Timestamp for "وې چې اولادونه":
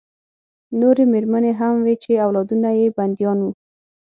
1.85-2.69